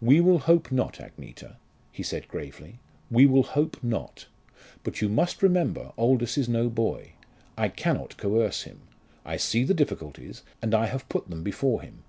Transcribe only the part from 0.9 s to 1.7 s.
Agneta,"